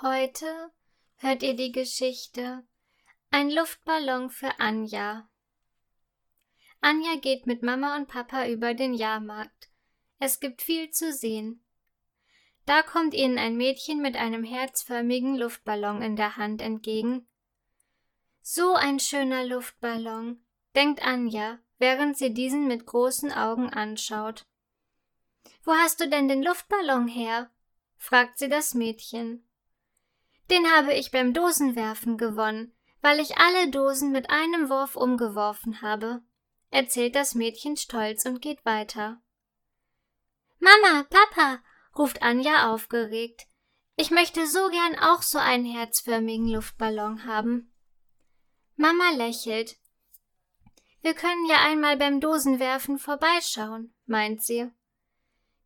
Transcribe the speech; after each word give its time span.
Heute 0.00 0.70
hört 1.16 1.42
ihr 1.42 1.56
die 1.56 1.72
Geschichte 1.72 2.64
Ein 3.32 3.50
Luftballon 3.50 4.30
für 4.30 4.60
Anja. 4.60 5.28
Anja 6.80 7.16
geht 7.16 7.48
mit 7.48 7.64
Mama 7.64 7.96
und 7.96 8.06
Papa 8.06 8.46
über 8.46 8.74
den 8.74 8.94
Jahrmarkt. 8.94 9.70
Es 10.20 10.38
gibt 10.38 10.62
viel 10.62 10.92
zu 10.92 11.12
sehen. 11.12 11.64
Da 12.64 12.82
kommt 12.82 13.12
ihnen 13.12 13.38
ein 13.38 13.56
Mädchen 13.56 14.00
mit 14.00 14.14
einem 14.14 14.44
herzförmigen 14.44 15.34
Luftballon 15.34 16.00
in 16.00 16.14
der 16.14 16.36
Hand 16.36 16.62
entgegen. 16.62 17.26
So 18.40 18.74
ein 18.74 19.00
schöner 19.00 19.44
Luftballon, 19.44 20.44
denkt 20.76 21.04
Anja, 21.04 21.58
während 21.78 22.16
sie 22.16 22.32
diesen 22.32 22.68
mit 22.68 22.86
großen 22.86 23.32
Augen 23.32 23.68
anschaut. 23.70 24.46
Wo 25.64 25.72
hast 25.72 25.98
du 25.98 26.08
denn 26.08 26.28
den 26.28 26.44
Luftballon 26.44 27.08
her? 27.08 27.50
fragt 27.96 28.38
sie 28.38 28.48
das 28.48 28.74
Mädchen. 28.74 29.47
Den 30.50 30.70
habe 30.70 30.94
ich 30.94 31.10
beim 31.10 31.34
Dosenwerfen 31.34 32.16
gewonnen, 32.16 32.72
weil 33.00 33.20
ich 33.20 33.36
alle 33.36 33.70
Dosen 33.70 34.12
mit 34.12 34.30
einem 34.30 34.70
Wurf 34.70 34.96
umgeworfen 34.96 35.82
habe, 35.82 36.22
erzählt 36.70 37.14
das 37.14 37.34
Mädchen 37.34 37.76
stolz 37.76 38.24
und 38.24 38.40
geht 38.40 38.64
weiter. 38.64 39.20
Mama, 40.58 41.04
Papa, 41.08 41.60
ruft 41.96 42.22
Anja 42.22 42.72
aufgeregt. 42.72 43.46
Ich 43.96 44.10
möchte 44.10 44.46
so 44.46 44.68
gern 44.70 44.98
auch 44.98 45.22
so 45.22 45.38
einen 45.38 45.64
herzförmigen 45.64 46.48
Luftballon 46.48 47.24
haben. 47.24 47.72
Mama 48.76 49.10
lächelt. 49.10 49.76
Wir 51.00 51.14
können 51.14 51.46
ja 51.46 51.56
einmal 51.64 51.96
beim 51.96 52.20
Dosenwerfen 52.20 52.98
vorbeischauen, 52.98 53.94
meint 54.06 54.42
sie. 54.42 54.70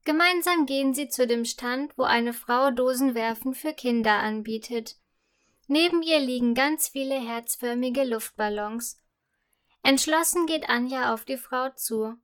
Gemeinsam 0.04 0.66
gehen 0.66 0.94
sie 0.94 1.08
zu 1.08 1.26
dem 1.26 1.44
Stand, 1.44 1.96
wo 1.96 2.02
eine 2.02 2.32
Frau 2.32 2.70
Dosenwerfen 2.70 3.54
für 3.54 3.72
Kinder 3.72 4.18
anbietet. 4.18 4.96
Neben 5.68 6.02
ihr 6.02 6.18
liegen 6.18 6.54
ganz 6.54 6.88
viele 6.88 7.14
herzförmige 7.14 8.04
Luftballons. 8.04 9.00
Entschlossen 9.82 10.46
geht 10.46 10.68
Anja 10.68 11.14
auf 11.14 11.24
die 11.24 11.36
Frau 11.36 11.70
zu. 11.70 12.16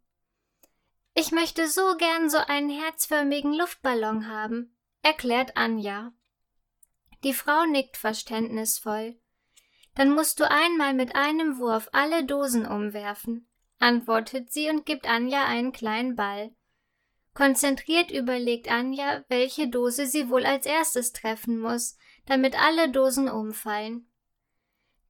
Ich 1.14 1.32
möchte 1.32 1.68
so 1.68 1.96
gern 1.96 2.30
so 2.30 2.38
einen 2.38 2.70
herzförmigen 2.70 3.54
Luftballon 3.54 4.28
haben, 4.28 4.76
erklärt 5.02 5.56
Anja. 5.56 6.12
Die 7.24 7.34
Frau 7.34 7.64
nickt 7.66 7.96
verständnisvoll. 7.96 9.18
Dann 9.94 10.10
musst 10.10 10.38
du 10.38 10.48
einmal 10.48 10.94
mit 10.94 11.16
einem 11.16 11.58
Wurf 11.58 11.88
alle 11.92 12.24
Dosen 12.24 12.66
umwerfen, 12.66 13.48
antwortet 13.80 14.52
sie 14.52 14.68
und 14.68 14.86
gibt 14.86 15.08
Anja 15.08 15.44
einen 15.44 15.72
kleinen 15.72 16.14
Ball. 16.14 16.54
Konzentriert 17.38 18.10
überlegt 18.10 18.68
Anja, 18.68 19.24
welche 19.28 19.68
Dose 19.68 20.08
sie 20.08 20.28
wohl 20.28 20.44
als 20.44 20.66
erstes 20.66 21.12
treffen 21.12 21.60
muss, 21.60 21.96
damit 22.26 22.60
alle 22.60 22.90
Dosen 22.90 23.28
umfallen. 23.28 24.08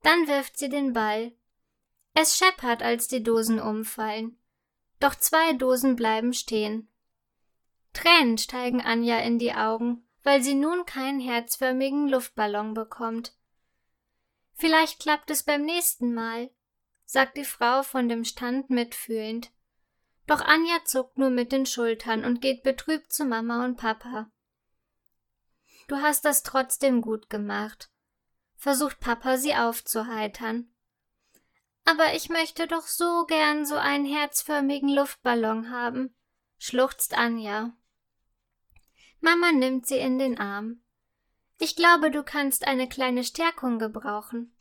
Dann 0.02 0.28
wirft 0.28 0.58
sie 0.58 0.68
den 0.68 0.92
Ball. 0.92 1.32
Es 2.12 2.36
scheppert, 2.36 2.82
als 2.82 3.08
die 3.08 3.22
Dosen 3.22 3.58
umfallen. 3.58 4.38
Doch 5.00 5.14
zwei 5.14 5.54
Dosen 5.54 5.96
bleiben 5.96 6.34
stehen. 6.34 6.90
Tränen 7.94 8.36
steigen 8.36 8.82
Anja 8.82 9.20
in 9.20 9.38
die 9.38 9.54
Augen, 9.54 10.06
weil 10.22 10.42
sie 10.42 10.54
nun 10.54 10.84
keinen 10.84 11.20
herzförmigen 11.20 12.08
Luftballon 12.08 12.74
bekommt. 12.74 13.32
Vielleicht 14.52 15.00
klappt 15.00 15.30
es 15.30 15.44
beim 15.44 15.62
nächsten 15.62 16.12
Mal, 16.12 16.50
sagt 17.06 17.38
die 17.38 17.46
Frau 17.46 17.82
von 17.82 18.06
dem 18.06 18.24
Stand 18.24 18.68
mitfühlend. 18.68 19.50
Doch 20.28 20.42
Anja 20.42 20.84
zuckt 20.84 21.16
nur 21.16 21.30
mit 21.30 21.52
den 21.52 21.64
Schultern 21.64 22.22
und 22.22 22.42
geht 22.42 22.62
betrübt 22.62 23.10
zu 23.10 23.24
Mama 23.24 23.64
und 23.64 23.78
Papa. 23.78 24.30
Du 25.88 25.96
hast 25.96 26.26
das 26.26 26.42
trotzdem 26.42 27.00
gut 27.00 27.30
gemacht, 27.30 27.90
versucht 28.54 29.00
Papa 29.00 29.38
sie 29.38 29.54
aufzuheitern. 29.54 30.70
Aber 31.86 32.12
ich 32.12 32.28
möchte 32.28 32.66
doch 32.66 32.86
so 32.86 33.24
gern 33.24 33.64
so 33.64 33.76
einen 33.76 34.04
herzförmigen 34.04 34.90
Luftballon 34.90 35.70
haben, 35.70 36.14
schluchzt 36.58 37.16
Anja. 37.16 37.72
Mama 39.20 39.50
nimmt 39.52 39.86
sie 39.86 39.96
in 39.96 40.18
den 40.18 40.38
Arm. 40.38 40.82
Ich 41.58 41.74
glaube, 41.74 42.10
du 42.10 42.22
kannst 42.22 42.66
eine 42.66 42.86
kleine 42.86 43.24
Stärkung 43.24 43.78
gebrauchen, 43.78 44.54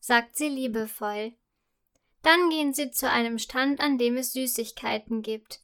sagt 0.00 0.36
sie 0.36 0.50
liebevoll. 0.50 1.34
Dann 2.24 2.48
gehen 2.48 2.72
sie 2.72 2.90
zu 2.90 3.08
einem 3.08 3.38
Stand, 3.38 3.80
an 3.80 3.98
dem 3.98 4.16
es 4.16 4.32
Süßigkeiten 4.32 5.20
gibt. 5.20 5.60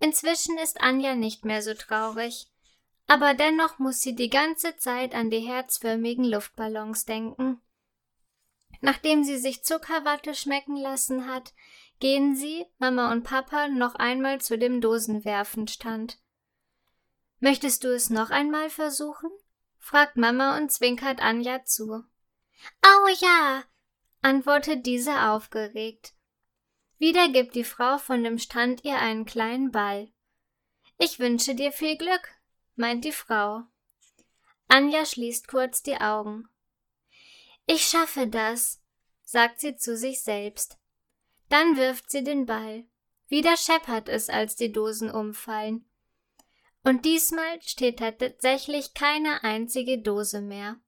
Inzwischen 0.00 0.56
ist 0.58 0.80
Anja 0.80 1.14
nicht 1.14 1.44
mehr 1.44 1.60
so 1.60 1.74
traurig, 1.74 2.48
aber 3.06 3.34
dennoch 3.34 3.78
muss 3.78 4.00
sie 4.00 4.14
die 4.14 4.30
ganze 4.30 4.76
Zeit 4.78 5.14
an 5.14 5.30
die 5.30 5.40
herzförmigen 5.40 6.24
Luftballons 6.24 7.04
denken. 7.04 7.60
Nachdem 8.80 9.22
sie 9.22 9.36
sich 9.36 9.64
Zuckerwatte 9.64 10.34
schmecken 10.34 10.76
lassen 10.76 11.26
hat, 11.26 11.52
gehen 12.00 12.34
sie, 12.34 12.64
Mama 12.78 13.12
und 13.12 13.22
Papa, 13.22 13.68
noch 13.68 13.96
einmal 13.96 14.40
zu 14.40 14.56
dem 14.56 14.80
Dosenwerfenstand. 14.80 16.18
Möchtest 17.38 17.84
du 17.84 17.88
es 17.94 18.08
noch 18.08 18.30
einmal 18.30 18.70
versuchen? 18.70 19.30
fragt 19.78 20.16
Mama 20.16 20.56
und 20.56 20.72
zwinkert 20.72 21.20
Anja 21.20 21.64
zu. 21.64 22.02
Oh 22.82 23.08
ja, 23.20 23.62
antwortet 24.26 24.86
diese 24.86 25.28
aufgeregt. 25.28 26.12
Wieder 26.98 27.28
gibt 27.28 27.54
die 27.54 27.62
Frau 27.62 27.96
von 27.96 28.24
dem 28.24 28.38
Stand 28.38 28.82
ihr 28.82 28.98
einen 28.98 29.24
kleinen 29.24 29.70
Ball. 29.70 30.10
Ich 30.98 31.20
wünsche 31.20 31.54
dir 31.54 31.70
viel 31.70 31.96
Glück, 31.96 32.28
meint 32.74 33.04
die 33.04 33.12
Frau. 33.12 33.62
Anja 34.66 35.06
schließt 35.06 35.46
kurz 35.46 35.84
die 35.84 36.00
Augen. 36.00 36.48
Ich 37.68 37.84
schaffe 37.84 38.26
das, 38.26 38.82
sagt 39.22 39.60
sie 39.60 39.76
zu 39.76 39.96
sich 39.96 40.22
selbst. 40.22 40.76
Dann 41.48 41.76
wirft 41.76 42.10
sie 42.10 42.24
den 42.24 42.46
Ball. 42.46 42.84
Wieder 43.28 43.56
scheppert 43.56 44.08
es, 44.08 44.28
als 44.28 44.56
die 44.56 44.72
Dosen 44.72 45.08
umfallen. 45.08 45.88
Und 46.82 47.04
diesmal 47.04 47.62
steht 47.62 48.00
tatsächlich 48.00 48.92
keine 48.92 49.44
einzige 49.44 50.02
Dose 50.02 50.40
mehr. 50.40 50.80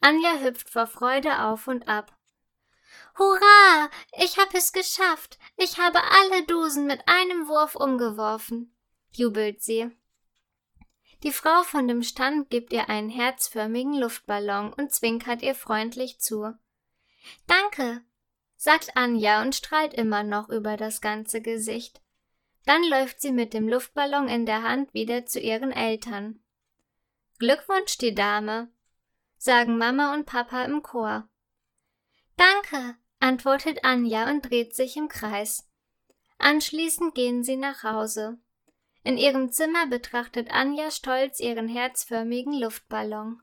Anja 0.00 0.40
hüpft 0.40 0.68
vor 0.68 0.88
Freude 0.88 1.44
auf 1.44 1.68
und 1.68 1.86
ab. 1.86 2.15
Hurra! 3.18 3.90
Ich 4.18 4.38
habe 4.38 4.56
es 4.56 4.72
geschafft! 4.72 5.38
Ich 5.56 5.78
habe 5.78 6.00
alle 6.02 6.44
Dosen 6.44 6.86
mit 6.86 7.00
einem 7.06 7.48
Wurf 7.48 7.74
umgeworfen, 7.74 8.74
jubelt 9.10 9.62
sie. 9.62 9.90
Die 11.22 11.32
Frau 11.32 11.62
von 11.62 11.88
dem 11.88 12.02
Stand 12.02 12.50
gibt 12.50 12.72
ihr 12.72 12.88
einen 12.88 13.08
herzförmigen 13.08 13.94
Luftballon 13.94 14.72
und 14.72 14.92
zwinkert 14.92 15.42
ihr 15.42 15.54
freundlich 15.54 16.20
zu. 16.20 16.54
Danke, 17.46 18.02
sagt 18.56 18.96
Anja 18.96 19.42
und 19.42 19.54
strahlt 19.54 19.94
immer 19.94 20.22
noch 20.22 20.48
über 20.48 20.76
das 20.76 21.00
ganze 21.00 21.40
Gesicht. 21.40 22.00
Dann 22.64 22.82
läuft 22.84 23.20
sie 23.20 23.32
mit 23.32 23.54
dem 23.54 23.68
Luftballon 23.68 24.28
in 24.28 24.44
der 24.44 24.62
Hand 24.62 24.92
wieder 24.92 25.24
zu 25.24 25.40
ihren 25.40 25.72
Eltern. 25.72 26.40
Glückwunsch, 27.38 27.96
die 27.98 28.14
Dame, 28.14 28.70
sagen 29.36 29.78
Mama 29.78 30.14
und 30.14 30.26
Papa 30.26 30.64
im 30.64 30.82
Chor. 30.82 31.28
Danke, 32.36 32.96
antwortet 33.18 33.84
Anja 33.84 34.30
und 34.30 34.48
dreht 34.48 34.74
sich 34.74 34.96
im 34.96 35.08
Kreis. 35.08 35.68
Anschließend 36.38 37.14
gehen 37.14 37.42
sie 37.42 37.56
nach 37.56 37.82
Hause. 37.82 38.38
In 39.02 39.16
ihrem 39.16 39.52
Zimmer 39.52 39.86
betrachtet 39.86 40.50
Anja 40.50 40.90
stolz 40.90 41.40
ihren 41.40 41.68
herzförmigen 41.68 42.52
Luftballon. 42.52 43.40